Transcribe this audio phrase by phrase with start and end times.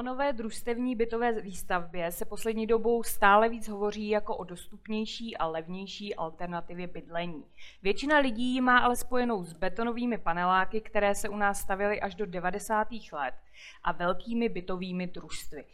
[0.00, 5.46] O nové družstevní bytové výstavbě se poslední dobou stále víc hovoří jako o dostupnější a
[5.46, 7.44] levnější alternativě bydlení.
[7.82, 12.14] Většina lidí ji má ale spojenou s betonovými paneláky, které se u nás stavily až
[12.14, 12.88] do 90.
[13.12, 13.34] let
[13.82, 15.64] a velkými bytovými družstvy.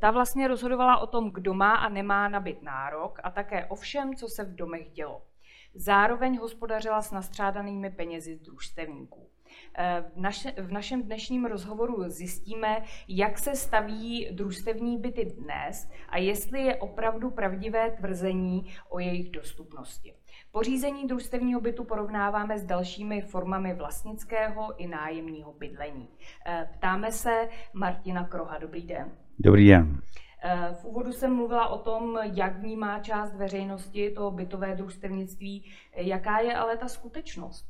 [0.00, 3.74] Ta vlastně rozhodovala o tom, kdo má a nemá na byt nárok a také o
[3.74, 5.22] všem, co se v domech dělo.
[5.74, 9.33] Zároveň hospodařila s nastřádanými penězi družstevníků.
[9.78, 16.18] Eh, v, naše, v našem dnešním rozhovoru zjistíme, jak se staví družstevní byty dnes a
[16.18, 20.14] jestli je opravdu pravdivé tvrzení o jejich dostupnosti.
[20.52, 26.08] Pořízení družstevního bytu porovnáváme s dalšími formami vlastnického i nájemního bydlení.
[26.46, 28.58] Eh, ptáme se Martina Kroha.
[28.58, 29.12] Dobrý den.
[29.38, 30.00] Dobrý den.
[30.42, 35.70] Eh, v úvodu jsem mluvila o tom, jak vnímá část veřejnosti to bytové družstevnictví.
[35.96, 37.66] Jaká je ale ta skutečnost?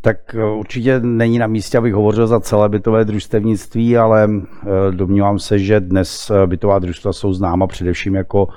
[0.00, 5.38] Tak eh, určitě není na místě, abych hovořil za celé bytové družstevnictví, ale eh, domnívám
[5.38, 8.48] se, že dnes eh, bytová družstva jsou známa především jako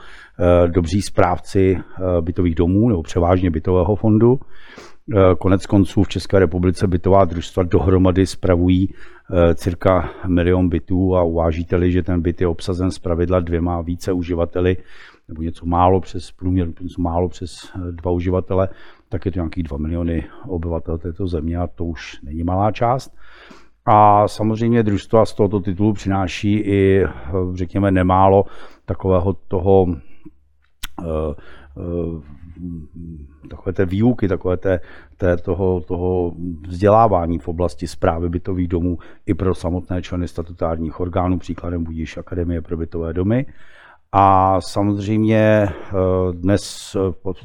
[0.67, 1.77] dobří správci
[2.21, 4.39] bytových domů nebo převážně bytového fondu.
[5.39, 8.93] Konec konců v České republice bytová družstva dohromady spravují
[9.55, 14.77] cirka milion bytů a uvážíte-li, že ten byt je obsazen z pravidla dvěma více uživateli,
[15.27, 18.69] nebo něco málo přes průměr, něco málo přes dva uživatele,
[19.09, 23.15] tak je to nějakých 2 miliony obyvatel této země a to už není malá část.
[23.85, 27.05] A samozřejmě družstva z tohoto titulu přináší i,
[27.53, 28.45] řekněme, nemálo
[28.85, 29.87] takového toho
[31.01, 31.05] eh,
[31.77, 32.39] eh,
[33.49, 34.79] takové té výuky, takové té,
[35.17, 36.33] té toho, toho
[36.67, 42.61] vzdělávání v oblasti zprávy bytových domů i pro samotné členy statutárních orgánů, příkladem budíš Akademie
[42.61, 43.45] pro bytové domy.
[44.11, 45.73] A samozřejmě eh,
[46.31, 46.95] dnes,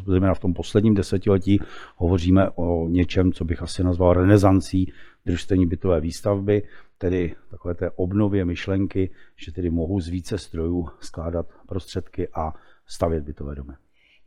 [0.07, 1.61] zejména v tom posledním desetiletí,
[1.97, 4.92] hovoříme o něčem, co bych asi nazval renesancí
[5.27, 6.62] družstevní bytové výstavby,
[6.98, 12.53] tedy takové té obnově myšlenky, že tedy mohou z více strojů skládat prostředky a
[12.86, 13.73] stavět bytové domy.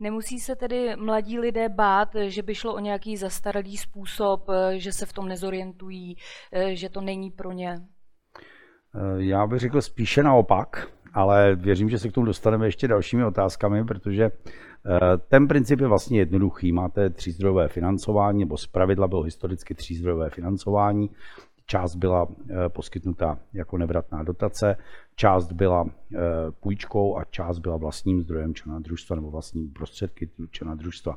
[0.00, 4.46] Nemusí se tedy mladí lidé bát, že by šlo o nějaký zastaralý způsob,
[4.76, 6.16] že se v tom nezorientují,
[6.72, 7.80] že to není pro ně?
[8.94, 13.24] Eh, já bych řekl spíše naopak ale věřím, že se k tomu dostaneme ještě dalšími
[13.24, 14.30] otázkami, protože eh,
[15.28, 16.72] ten princip je vlastně jednoduchý.
[16.72, 21.10] Máte třízdrojové financování, nebo zpravidla bylo historicky třízdrojové financování.
[21.66, 24.76] Část byla eh, poskytnuta jako nevratná dotace,
[25.16, 26.18] část byla eh,
[26.60, 31.16] půjčkou a část byla vlastním zdrojem člena družstva nebo vlastním prostředky člena družstva.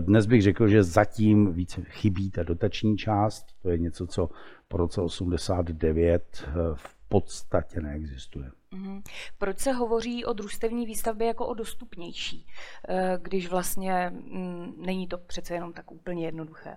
[0.00, 3.46] Dnes bych řekl, že zatím více chybí ta dotační část.
[3.62, 4.30] To je něco, co
[4.68, 8.50] po roce 89 v podstatě neexistuje.
[8.74, 9.02] Mm-hmm.
[9.38, 12.46] Proč se hovoří o družstevní výstavbě jako o dostupnější,
[12.88, 16.76] eh, když vlastně mm, není to přece jenom tak úplně jednoduché?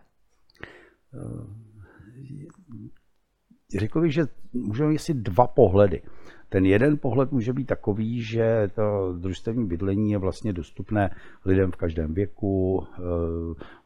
[1.14, 1.68] Eh,
[3.80, 6.02] řekl bych, že můžeme mít dva pohledy.
[6.50, 11.16] Ten jeden pohled může být takový, že to družstevní bydlení je vlastně dostupné
[11.46, 13.02] lidem v každém věku, eh,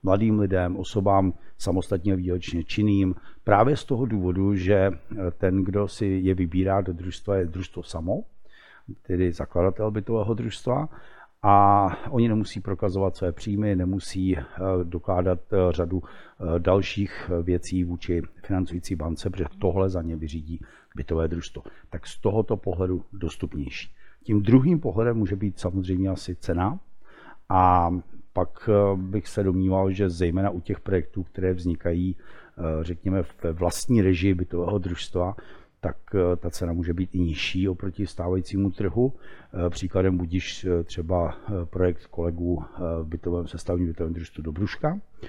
[0.03, 4.91] mladým lidem, osobám samostatně výdělečně činným, právě z toho důvodu, že
[5.38, 8.23] ten, kdo si je vybírá do družstva, je družstvo samo,
[9.07, 10.89] tedy zakladatel bytového družstva,
[11.44, 14.44] a oni nemusí prokazovat své příjmy, nemusí eh,
[14.84, 16.03] dokládat eh, řadu
[16.57, 20.59] dalších věcí vůči financující bance, protože tohle za ně vyřídí
[20.96, 21.63] bytové družstvo.
[21.90, 23.91] Tak z tohoto pohledu dostupnější.
[24.24, 26.80] Tím druhým pohledem může být samozřejmě asi cena
[27.50, 27.91] a
[28.34, 33.51] pak eh, bych se domníval, že zejména u těch projektů, které vznikají, eh, řekněme, ve
[33.51, 35.35] vlastní režii bytového družstva,
[35.81, 39.14] tak eh, ta cena může být i nižší oproti stávajícímu trhu.
[39.69, 42.64] Příkladem budíš třeba projekt kolegů
[43.02, 45.28] v bytovém sestavním bytovém družstvu Dobruška, Eh,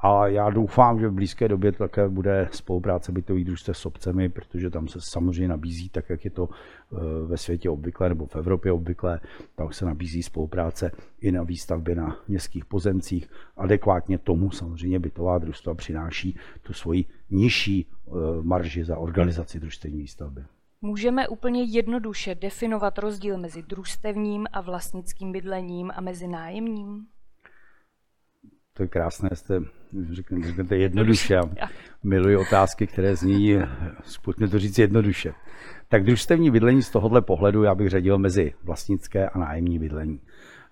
[0.00, 4.70] a já doufám, že v blízké době také bude spolupráce bytových družstev s obcemi, protože
[4.70, 6.96] tam se samozřejmě nabízí, tak jak je to eh,
[7.26, 9.20] ve světě obvyklé nebo v Evropě obvyklé,
[9.56, 13.30] tak se nabízí spolupráce i na výstavbě na městských pozemcích.
[13.56, 18.10] Adekvátně tomu samozřejmě bytová družstva přináší tu svoji nižší eh,
[18.42, 20.44] marži za organizaci družstevní výstavby.
[20.82, 27.06] Můžeme úplně jednoduše definovat rozdíl mezi družstevním a vlastnickým bydlením a mezi nájemním?
[28.80, 29.62] To je krásné, jste
[30.12, 31.34] řeknete jednoduše.
[31.34, 31.68] Já
[32.02, 33.56] miluji otázky, které zní,
[34.24, 35.32] pojďme to říct jednoduše.
[35.88, 40.20] Tak družstevní bydlení z tohohle pohledu já bych řadil mezi vlastnické a nájemní bydlení.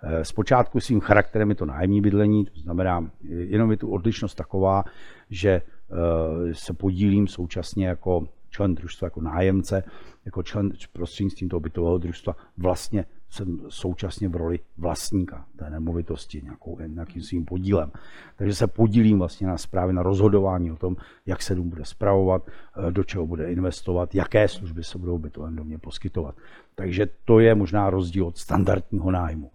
[0.02, 4.84] Eh, zpočátku svým charakterem je to nájemní bydlení, to znamená, jenom je tu odlišnost taková,
[5.30, 9.84] že eh, se podílím současně jako člen družstva, jako nájemce,
[10.24, 16.78] jako člen prostřednictvím toho bytového družstva vlastně jsem současně v roli vlastníka té nemovitosti nějakou,
[16.86, 17.92] nějakým svým podílem.
[18.36, 20.96] Takže se podílím vlastně na správě, na rozhodování o tom,
[21.26, 25.56] jak se dům bude spravovat, eh, do čeho bude investovat, jaké služby se budou bytovém
[25.56, 26.34] domě poskytovat.
[26.74, 29.50] Takže to je možná rozdíl od standardního nájmu.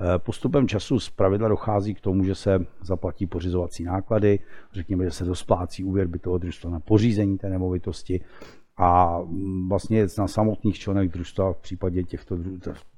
[0.00, 4.38] Eh, postupem času z pravidla dochází k tomu, že se zaplatí pořizovací náklady,
[4.72, 8.20] řekněme, že se dosplácí úvěr bytového družstva na pořízení té nemovitosti
[8.78, 9.20] a
[9.68, 12.38] vlastně na samotných členech družstva v případě těchto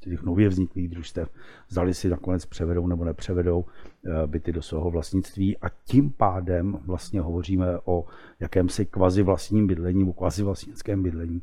[0.01, 1.29] těch nově vzniklých družstev
[1.69, 7.21] zdali si nakonec převedou nebo nepřevedou eh, byty do svého vlastnictví a tím pádem vlastně
[7.21, 8.05] hovoříme o
[8.41, 11.43] jakémsi kvazi vlastním bydlení, o kvazi vlastnickém bydlení.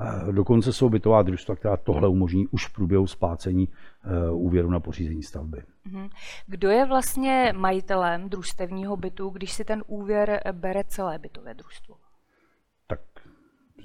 [0.00, 4.80] Eh, dokonce jsou bytová družstva, která tohle umožní už v průběhu splácení eh, úvěru na
[4.80, 5.62] pořízení stavby.
[5.84, 6.08] Mhm.
[6.46, 11.94] Kdo je vlastně majitelem družstevního bytu, když si ten úvěr bere celé bytové družstvo?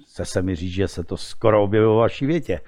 [0.07, 2.59] Chce se mi říct, že se to skoro objevilo v vaší větě.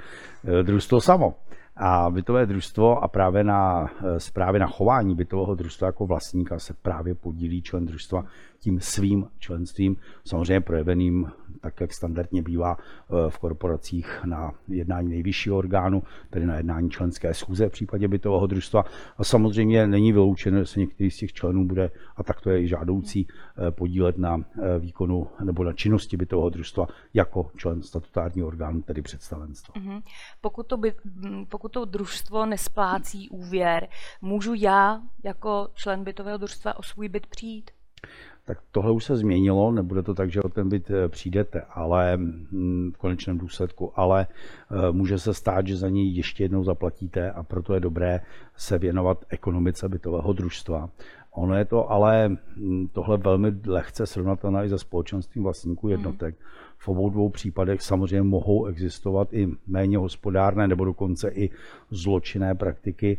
[0.60, 1.36] E, družstvo samo.
[1.78, 6.74] A bytové družstvo a právě na, e, právě na chování bytového družstva jako vlastníka se
[6.74, 8.26] právě podílí člen družstva
[8.60, 11.32] tím svým členstvím, samozřejmě projeveným
[11.62, 17.34] tak, jak standardně bývá eh, v korporacích na jednání nejvyššího orgánu, tedy na jednání členské
[17.34, 18.84] schůze v případě bytového družstva.
[19.18, 22.62] A samozřejmě není vyloučeno, že se některý z těch členů bude, a tak to je
[22.62, 24.38] i žádoucí, eh, podílet na
[24.80, 29.76] výkonu nebo na činnosti bytového družstva jako člen statutárního orgánu, tedy představenstva.
[29.76, 30.02] Mm-hmm.
[30.42, 30.94] Pokud, to by,
[31.50, 33.88] pokud to družstvo nesplácí úvěr,
[34.22, 37.72] můžu já jako člen bytového družstva o svůj byt přijít?
[38.46, 42.18] tak tohle už se změnilo, nebude to tak, že o ten byt eh, přijdete, ale
[42.18, 47.32] mm, v konečném důsledku, ale eh, může se stát, že za něj ještě jednou zaplatíte
[47.32, 48.22] a proto je dobré
[48.58, 50.90] se věnovat ekonomice bytového družstva.
[51.32, 56.36] Ono je to ale mm, tohle velmi lehce srovnatelné i se společenstvím vlastníků jednotek.
[56.86, 61.50] V obou dvou případech samozřejmě mohou existovat i méně hospodárné nebo dokonce i
[61.90, 63.18] zločinné praktiky,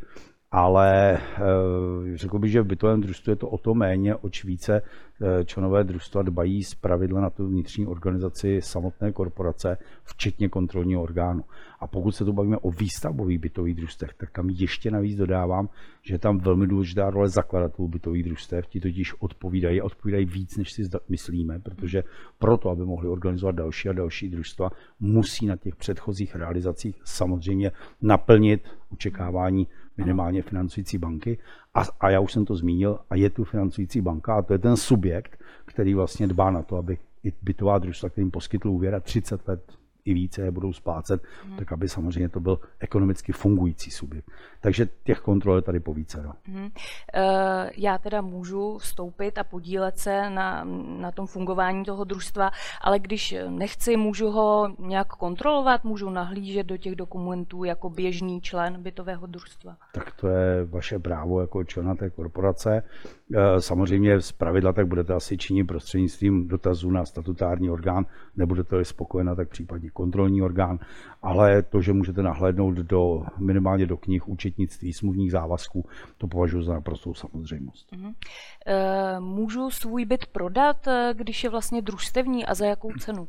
[0.51, 4.83] ale eh, řekl bych, že v bytovém družstvu je to o to méně, oč více
[4.83, 11.45] eh, členové družstva dbají z pravidla na tu vnitřní organizaci samotné korporace, včetně kontrolního orgánu.
[11.81, 15.69] A pokud se tu bavíme o výstavbových bytových družstvech, tak tam ještě navíc dodávám,
[16.03, 18.67] že je tam velmi důležitá role zakladatelů bytových družstev.
[18.67, 22.05] Ti totiž odpovídají, odpovídají víc, než si myslíme, protože
[22.39, 24.71] proto, aby mohli organizovat další a další družstva,
[25.01, 27.73] musí na těch předchozích realizacích samozřejmě
[28.03, 29.67] naplnit očekávání
[29.97, 31.39] minimálně financující banky.
[31.75, 34.59] A, a já už jsem to zmínil, a je tu financující banka, a to je
[34.59, 39.01] ten subjekt, který vlastně dbá na to, aby i bytová družstva, kterým poskytl úvěr a
[39.01, 39.73] 30 let
[40.07, 41.57] i více je budou splácet, mm.
[41.57, 44.31] tak aby samozřejmě to byl ekonomicky fungující subjekt.
[44.61, 46.23] Takže těch kontrol je tady po více.
[46.23, 46.33] No.
[46.49, 46.63] Mm.
[46.63, 46.71] Uh,
[47.77, 50.65] já teda můžu vstoupit a podílet se na,
[51.01, 52.51] na tom fungování toho družstva,
[52.81, 58.83] ale když nechci, můžu ho nějak kontrolovat, můžu nahlížet do těch dokumentů jako běžný člen
[58.83, 59.77] bytového družstva.
[59.93, 62.83] Tak to je vaše právo jako člena té korporace.
[63.31, 68.07] Uh, samozřejmě z pravidla tak budete asi činit prostřednictvím dotazů na statutární orgán,
[68.37, 70.79] nebudete-li spokojena, tak případně kontrolní orgán,
[71.23, 75.85] ale to, že můžete nahlédnout do, minimálně do knih účetnictví, smluvních závazků,
[76.19, 77.93] to považuji za naprostou samozřejmost.
[77.93, 78.15] Uh-huh.
[79.21, 83.29] Můžu svůj byt prodat, eh, když je vlastně družstevní a za jakou cenu?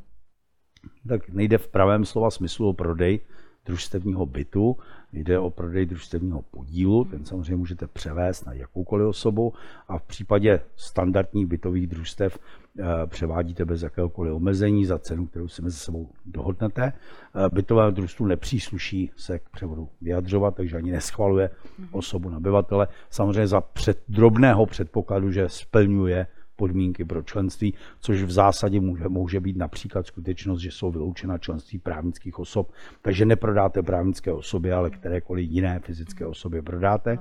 [1.07, 3.19] Tak nejde v pravém slova smyslu o prodej
[3.65, 4.77] družstevního bytu,
[5.13, 9.53] jde o prodej družstevního podílu, ten samozřejmě můžete převést na jakoukoliv osobu
[9.87, 12.39] a v případě standardních bytových družstev
[12.79, 16.83] eh, převádíte bez jakéhokoliv omezení za cenu, kterou si mezi sebou dohodnete.
[16.83, 21.49] Eh, bytové družstvu nepřísluší se k převodu vyjadřovat, takže ani neschvaluje
[21.79, 21.87] mhm.
[21.91, 22.87] osobu nabyvatele.
[23.09, 29.39] Samozřejmě za před, drobného předpokladu, že splňuje podmínky pro členství, což v zásadě může, může
[29.39, 32.71] být například skutečnost, že jsou vyloučena členství právnických osob,
[33.01, 37.19] takže neprodáte právnické osoby, ale kterékoliv jiné fyzické osoby prodáte.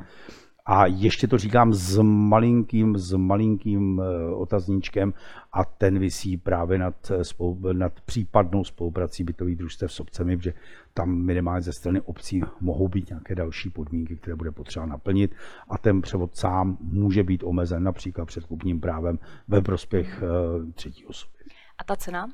[0.66, 5.14] A ještě to říkám s malinkým, s malinkým eh, otazníčkem
[5.52, 10.54] a ten visí právě nad, eh, nad případnou spoluprací bytových družstev s obcemi, protože
[10.94, 15.34] tam minimálně ze strany obcí mohou být nějaké další podmínky, které bude potřeba naplnit
[15.68, 19.18] a ten převod sám může být omezen například předkupním právem
[19.48, 21.32] ve prospěch eh, třetí osoby.
[21.78, 22.26] A ta cena?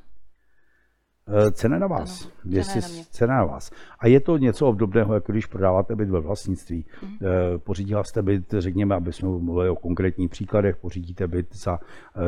[1.27, 2.25] Eh, cena na vás.
[2.25, 3.71] Ano, Jestli, cena, na cena na vás.
[3.99, 6.85] A je to něco obdobného, jako když prodáváte byt ve vlastnictví.
[7.03, 7.17] Mm.
[7.57, 11.79] Pořídila jste byt, řekněme, aby jsme mluvili o konkrétních příkladech, pořídíte byt za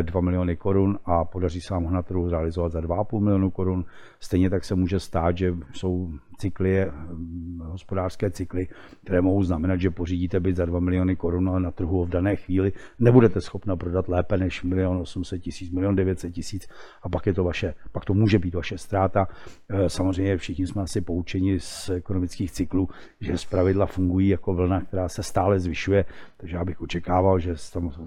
[0.01, 3.51] 2 eh, miliony korun a podaří se vám ho na trhu realizovat za 2,5 milionu
[3.51, 3.85] korun.
[4.19, 8.67] Stejně tak se může stát, že jsou cykly, hm, hospodářské cykly,
[9.03, 12.35] které mohou znamenat, že pořídíte byt za 2 miliony korun, ale na trhu v dané
[12.35, 16.67] chvíli nebudete schopna prodat lépe než milion 800 tisíc, milion 900 tisíc
[17.01, 19.27] a pak je to vaše, pak to může být vaše ztráta.
[19.69, 22.89] Eh, samozřejmě všichni jsme asi poučeni z ekonomických cyklů,
[23.21, 26.05] že zpravidla fungují jako vlna, která se stále zvyšuje,
[26.37, 27.55] takže já bych očekával, že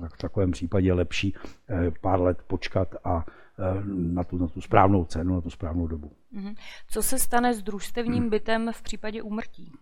[0.09, 1.35] v takovém případě je lepší
[1.69, 3.38] eh, pár let počkat a Eh,
[3.87, 6.11] na tu, na tu správnou cenu, na tu správnou dobu.
[6.33, 6.55] Mhm.
[6.91, 9.73] Co se stane s družstevním bytem v případě úmrtí?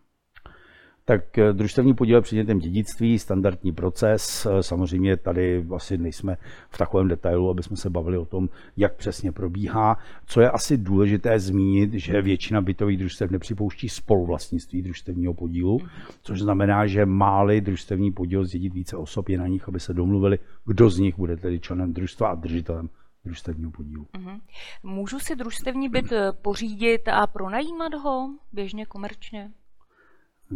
[1.09, 4.47] Tak eh, družstevní podíl je předmětem dědictví, standardní proces.
[4.47, 6.37] Eh, samozřejmě tady asi nejsme
[6.71, 9.99] v takovém detailu, aby jsme se bavili o tom, jak přesně probíhá.
[10.27, 15.89] Co je asi důležité zmínit, že většina bytových družstev nepřipouští spoluvlastnictví družstevního podílu, mhm.
[16.23, 20.39] což znamená, že máli družstevní podíl zdědit více osob, je na nich, aby se domluvili,
[20.65, 22.89] kdo z nich bude tedy členem družstva a držitelem
[23.27, 24.07] družstevního podílu.
[24.15, 24.41] Uh-huh.
[24.83, 29.51] Můžu si družstevní byt eh, pořídit a pronajímat ho běžně komerčně?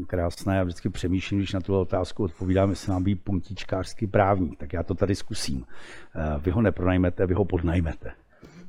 [0.06, 4.72] Krásné, já vždycky přemýšlím, když na tu otázku odpovídám, jestli mám být puntíčkářský právník, tak
[4.72, 5.66] já to tady zkusím.
[6.14, 8.12] Eh, vy ho nepronajmete, vy ho podnajmete.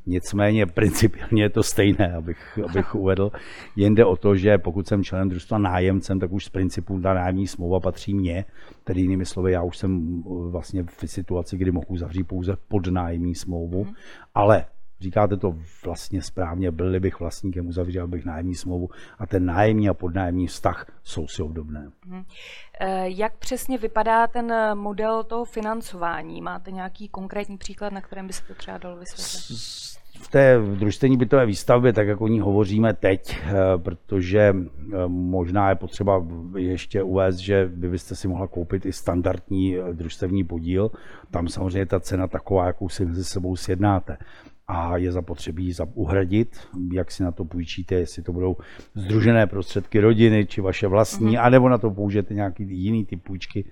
[0.05, 3.31] Nicméně principiálně je to stejné, abych, abych uvedl.
[3.75, 7.13] Jen jde o to, že pokud jsem členem družstva nájemcem, tak už z principu ta
[7.13, 8.46] nájemní smlouva patří mně.
[8.84, 13.36] Tedy jinými slovy, já už jsem uh, vlastně v situaci, kdy mohu zavřít pouze podnájemní
[13.36, 13.93] smlouvu, mm.
[14.36, 14.65] ale
[15.01, 15.55] Říkáte to
[15.86, 18.89] vlastně správně, byl bych vlastníkem, uzavřel bych nájemní smlouvu
[19.20, 21.91] a ten nájemní a podnájemní vztah jsou si obdobné.
[22.05, 22.24] Hmm.
[23.03, 26.41] Jak přesně vypadá ten model toho financování?
[26.41, 29.91] Máte nějaký konkrétní příklad, na kterém by se to třeba dalo vysvětlit?
[30.22, 35.70] v té družstevní bytové výstavbě, tak jak o ní hovoříme teď, eh, protože eh, možná
[35.70, 36.25] je potřeba
[36.58, 40.91] ještě uvést, že by byste si mohla koupit i standardní družstevní podíl.
[41.31, 44.17] Tam samozřejmě ta cena taková, jakou si mezi sebou sjednáte
[44.72, 46.60] a je zapotřebí uhradit,
[46.94, 48.58] jak si na to půjčíte, jestli to budou
[48.96, 51.44] združené prostředky rodiny, či vaše vlastní, mm-hmm.
[51.44, 53.66] anebo na to použijete nějaký jiný typ půjčky,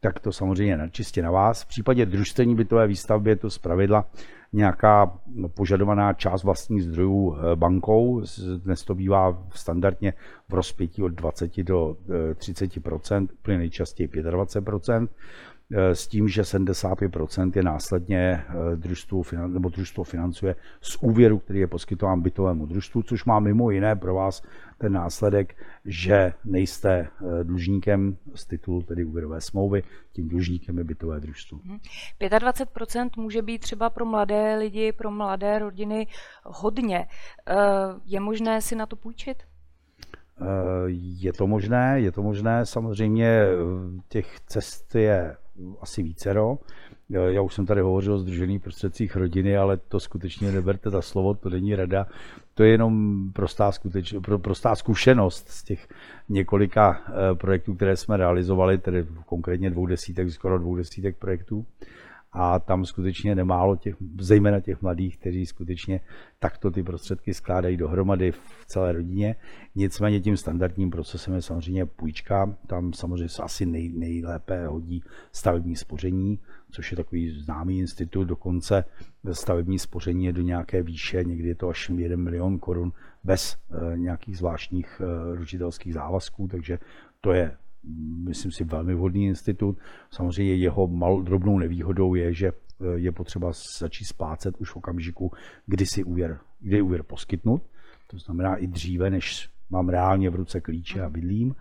[0.00, 1.62] tak to samozřejmě na, čistě na vás.
[1.62, 4.06] V případě družstevní bytové výstavby je to zpravidla
[4.52, 5.18] nějaká
[5.54, 8.22] požadovaná část vlastních zdrojů eh, bankou.
[8.56, 10.12] Dnes to bývá standardně
[10.48, 11.96] v rozpětí od 20 do
[12.34, 15.08] 30 eh, úplně nejčastěji 25 Eh,
[15.70, 21.66] s tím, že 75% je následně eh, družstvo, nebo družstvo financuje z úvěru, který je
[21.66, 24.42] poskytován bytovému družstvu, což má mimo jiné pro vás
[24.78, 31.20] ten následek, že nejste eh, dlužníkem z titulu tedy úvěrové smlouvy, tím dlužníkem je bytové
[31.20, 31.58] družstvo.
[32.20, 33.10] 25% mhm.
[33.16, 36.06] může být třeba pro mladé lidi, pro mladé rodiny
[36.44, 37.06] hodně.
[38.04, 39.42] Je možné si na to půjčit?
[40.86, 42.66] Je to možné, je to možné.
[42.66, 43.46] Samozřejmě
[44.08, 45.36] těch cest je
[45.80, 46.58] asi vícero.
[47.08, 51.34] Já už jsem tady hovořil o združených prostředcích rodiny, ale to skutečně neberte za slovo,
[51.34, 52.06] to není rada.
[52.54, 55.88] To je jenom prostá, skuteč, prostá zkušenost z těch
[56.28, 61.66] několika eh, projektů, které jsme realizovali, tedy konkrétně dvou desítek, skoro dvou desítek projektů
[62.34, 66.00] a tam skutečně nemálo těch, zejména těch mladých, kteří skutečně
[66.38, 69.36] takto ty prostředky skládají dohromady v celé rodině.
[69.74, 75.76] Nicméně tím standardním procesem je samozřejmě půjčka, tam samozřejmě se asi nej, nejlépe hodí stavební
[75.76, 76.38] spoření,
[76.70, 78.84] což je takový známý institut, dokonce
[79.32, 82.92] stavební spoření je do nějaké výše, někdy je to až 1 milion korun
[83.24, 86.78] bez e, nějakých zvláštních e, ručitelských závazků, takže
[87.20, 87.56] to je
[88.24, 89.78] myslím si, velmi vhodný institut.
[90.10, 95.32] Samozřejmě jeho mal, drobnou nevýhodou je, že eh, je potřeba začít splácet už v okamžiku,
[95.66, 97.62] kdy si úvěr, kdy je úvěr poskytnut.
[98.06, 101.54] To znamená i dříve, než mám reálně v ruce klíče a bydlím,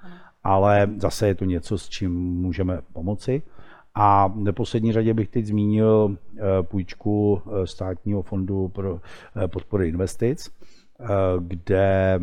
[0.44, 3.42] ale zase je to něco, s čím můžeme pomoci.
[3.96, 9.02] A v neposlední řadě bych teď zmínil eh, půjčku eh, státního fondu pro
[9.48, 10.50] podpory investic,
[11.40, 12.20] kde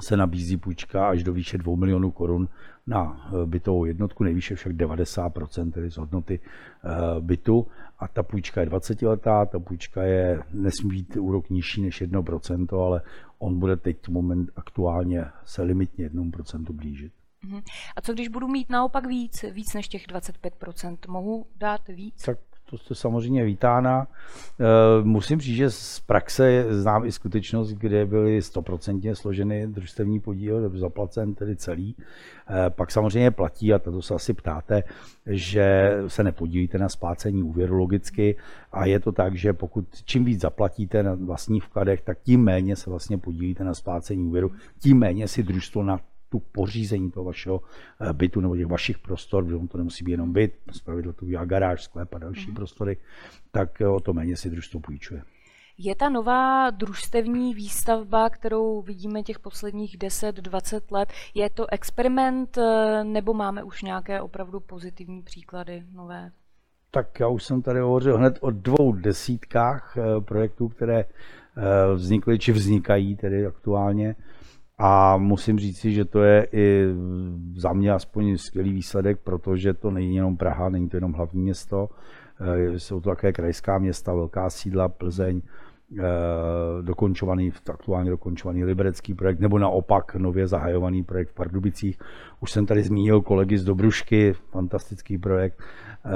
[0.00, 2.48] se nabízí půjčka až do výše 2 milionů korun
[2.86, 7.66] na eh, bytovou jednotku, nejvýše však 90% tedy z hodnoty eh, bytu.
[7.98, 12.84] A ta půjčka je 20 letá, ta půjčka je, nesmí být úrok nižší než 1%,
[12.84, 13.02] ale
[13.38, 17.12] on bude teď moment aktuálně se limitně 1% blížit.
[17.44, 17.60] Mhm.
[17.96, 20.96] A co když budu mít naopak víc, víc než těch 25%?
[21.08, 22.22] Mohu dát víc?
[22.22, 22.38] Tak
[22.78, 24.06] to jste samozřejmě vítána.
[24.60, 24.64] Eh,
[25.02, 31.34] musím říct, že z praxe znám i skutečnost, kde byly stoprocentně složeny družstevní podíl, zaplacen
[31.34, 31.96] tedy celý.
[32.48, 34.82] Eh, pak samozřejmě platí, a to se asi ptáte,
[35.26, 38.36] že se nepodílíte na splácení úvěru logicky
[38.72, 42.76] a je to tak, že pokud čím víc zaplatíte na vlastních vkladech, tak tím méně
[42.76, 46.00] se vlastně podílíte na splácení úvěru, tím méně si družstvo na
[46.34, 47.60] tu pořízení toho vašeho
[48.00, 51.44] eh, bytu nebo těch vašich prostor, protože to nemusí být jenom byt, zpravidla to bývá
[51.44, 52.54] garáž, sklep a další mm-hmm.
[52.54, 52.96] prostory,
[53.50, 55.22] tak eh, o to méně si družstvo půjčuje.
[55.78, 63.04] Je ta nová družstevní výstavba, kterou vidíme těch posledních 10-20 let, je to experiment eh,
[63.04, 66.30] nebo máme už nějaké opravdu pozitivní příklady nové?
[66.90, 71.04] Tak já už jsem tady hovořil hned o dvou desítkách projektů, které
[71.94, 74.16] vznikly či vznikají tedy aktuálně.
[74.86, 76.86] A musím říci, že to je i
[77.56, 81.88] za mě aspoň skvělý výsledek, protože to není jenom Praha, není to jenom hlavní město,
[82.76, 85.73] jsou to také krajská města, velká sídla, Plzeň, Eh,
[86.82, 91.98] dokončovaný, aktuálně dokončovaný liberecký projekt, nebo naopak nově zahajovaný projekt v Pardubicích.
[92.40, 95.60] Už jsem tady zmínil kolegy z Dobrušky, fantastický projekt,
[96.04, 96.10] eh,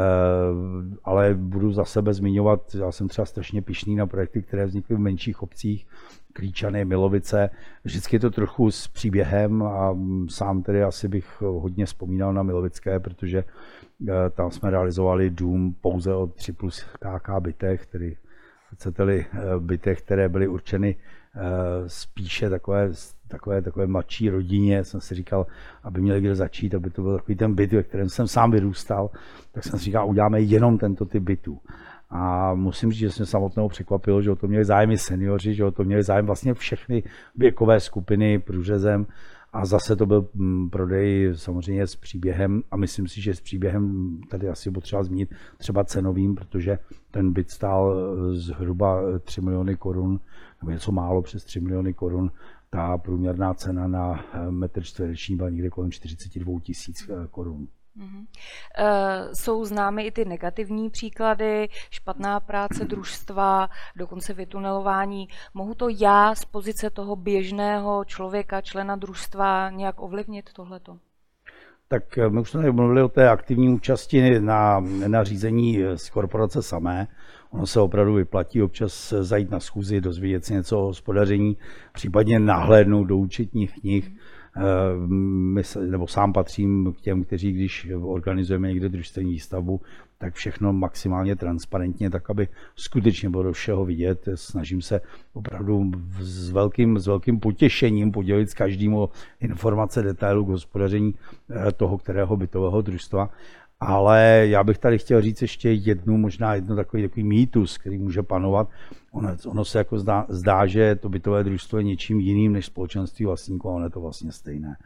[1.05, 4.99] ale budu za sebe zmiňovat, já jsem třeba strašně pišný na projekty, které vznikly v
[4.99, 5.87] menších obcích,
[6.33, 7.51] Klíčany, Milovice.
[7.85, 9.97] Vždycky je to trochu s příběhem a
[10.29, 13.45] sám tedy asi bych hodně vzpomínal na Milovické, protože
[14.09, 18.17] eh, tam jsme realizovali dům pouze od 3 plus KK bytech, tedy
[18.75, 20.97] chcete-li, eh, bytech, které byly určeny
[21.37, 21.41] eh,
[21.87, 22.91] spíše takové,
[23.29, 25.47] takové, takové mladší rodině, jsem si říkal,
[25.83, 29.11] aby měli kde začít, aby to byl takový ten byt, ve kterém jsem sám vyrůstal,
[29.53, 31.61] tak jsem si říkal, uděláme jenom tento typ bytů.
[32.11, 35.65] A musím říct, že jsem samotného překvapil, že o to měli zájem i seniori, že
[35.65, 37.03] o to měli zájem vlastně všechny
[37.37, 39.07] věkové skupiny průřezem
[39.53, 44.17] a zase to byl mm, prodej samozřejmě s příběhem a myslím si, že s příběhem
[44.31, 46.79] tady asi potřeba zmínit třeba cenovým, protože
[47.11, 50.21] ten byt stál eh, zhruba 3 miliony korun,
[50.63, 52.31] nebo něco málo přes 3 miliony korun.
[52.71, 57.27] Ta průměrná cena na eh, metr čtvereční byla někde kolem 42 tisíc eh,
[57.99, 58.11] korun.
[58.11, 58.27] Uh-huh.
[59.33, 65.29] Jsou známy i ty negativní příklady, špatná práce družstva, dokonce vytunelování.
[65.55, 70.97] Mohu to já z pozice toho běžného člověka, člena družstva nějak ovlivnit tohleto?
[71.89, 76.63] Tak eh, my už jsme mluvili o té aktivní účasti na, na řízení z korporace
[76.63, 77.09] samé.
[77.51, 81.57] Ono se opravdu vyplatí občas zajít na schůzi, dozvědět si něco o hospodaření,
[81.93, 84.18] případně nahlédnout do účetních knih.
[84.59, 89.81] Eh, my, nebo sám patřím k těm, kteří, když organizujeme někde družstevní výstavbu,
[90.19, 94.29] tak všechno maximálně transparentně, tak aby skutečně bylo do všeho vidět.
[94.35, 95.01] Snažím se
[95.33, 99.11] opravdu s velkým, s velkým potěšením podělit s každým o
[99.41, 101.15] informace, detailů k hospodaření
[101.51, 103.31] eh, toho, kterého bytového družstva.
[103.81, 108.23] Ale já bych tady chtěl říct ještě jednu, možná jedno takový, takový mýtus, který může
[108.23, 108.69] panovat,
[109.13, 113.25] Ono, ono se jako zdá, zdá, že to bytové družstvo je něčím jiným než společenství
[113.25, 114.77] vlastníků, a ono je to vlastně stejné.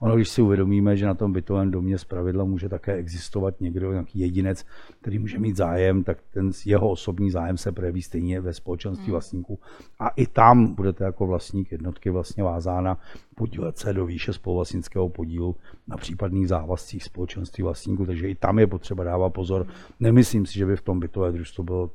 [0.00, 3.92] Ono, když si uvědomíme, že na tom bytovém domě z pravidla může také existovat někdo,
[3.92, 4.66] nějaký jedinec,
[5.00, 9.12] který může mít zájem, tak ten jeho osobní zájem se projeví stejně ve společenství hmm.
[9.12, 9.58] vlastníků.
[9.98, 12.98] A i tam budete jako vlastník jednotky vlastně vázána
[13.40, 15.56] podílet se do výše spoluvlastnického podílu
[15.88, 19.66] na případných závazcích společenství vlastníků, takže i tam je potřeba dávat pozor.
[20.00, 21.90] Nemyslím si, že by v tom bytové družstvo bylo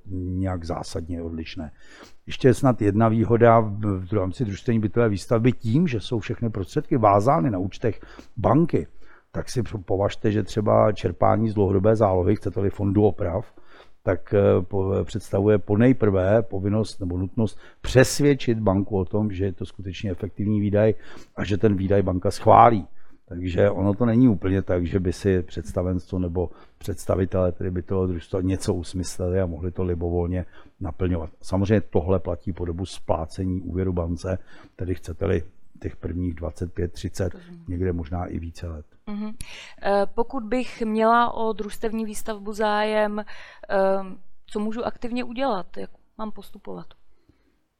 [0.46, 1.72] nějak zásadně odlišné.
[2.28, 6.98] Ještě je snad jedna výhoda v rámci družstevní bytové výstavby tím, že jsou všechny prostředky
[6.98, 8.02] vázány na účtech
[8.38, 8.88] banky,
[9.32, 13.54] tak si považte, že třeba čerpání z dlouhodobé zálohy, chcete-li fondu oprav,
[14.04, 19.66] tak eh, představuje po nejprvé povinnost nebo nutnost přesvědčit banku o tom, že je to
[19.66, 20.94] skutečně efektivní výdaj
[21.36, 22.88] a že ten výdaj banka schválí.
[23.28, 28.08] Takže ono to není úplně tak, že by si představenstvo nebo představitelé tedy by toho
[28.08, 30.46] družstva něco usmysleli a mohli to libovolně
[30.80, 31.30] naplňovat.
[31.42, 34.38] Samozřejmě tohle platí po dobu splácení úvěru bance,
[34.76, 35.44] tedy chcete-li
[35.82, 37.34] těch prvních 25, 30,
[37.68, 38.86] někde možná i více let.
[39.08, 39.34] Uh-huh.
[40.16, 43.26] Pokud bych měla o družstevní výstavbu zájem, eh,
[44.46, 45.78] co můžu aktivně udělat?
[45.78, 46.86] Jak mám postupovat?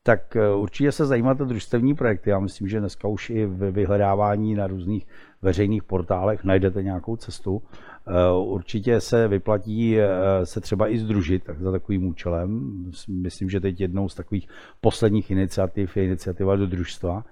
[0.08, 2.30] Tak eh, určitě se zajímáte družstevní projekty.
[2.30, 5.08] Já myslím, že dneska už i ve vyhledávání na různých
[5.42, 7.62] veřejných portálech najdete nějakou cestu.
[8.08, 10.08] Eh, určitě se vyplatí eh,
[10.44, 12.72] se třeba i združit tak za takovým účelem.
[13.08, 14.48] Myslím, že teď jednou z takových
[14.82, 17.24] posledních iniciativ je iniciativa do družstva,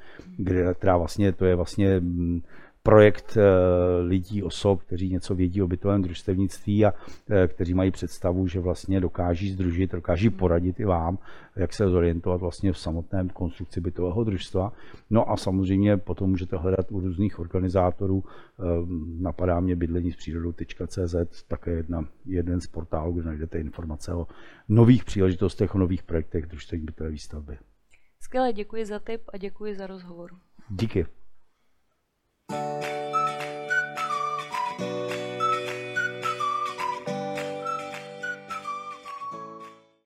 [0.73, 2.41] která vlastně, to je vlastně mm,
[2.83, 3.43] projekt eh,
[4.01, 6.93] lidí, osob, kteří něco vědí o bytovém družstevnictví a
[7.29, 11.17] eh, kteří mají představu, že vlastně dokáží združit, dokáží poradit i vám,
[11.55, 14.73] jak se zorientovat vlastně v samotném konstrukci bytového družstva.
[15.09, 18.23] No a samozřejmě potom můžete hledat u různých organizátorů.
[18.23, 18.63] Eh,
[19.19, 24.27] napadá mě bydlení s přírodou.cz, také jedna, jeden z portálů, kde najdete informace o
[24.69, 27.57] nových příležitostech, o nových projektech družstevní bytové výstavby.
[28.19, 30.31] Skvěle, děkuji za tip a děkuji za rozhovor.
[30.69, 31.05] Díky.
[32.49, 33.52] Música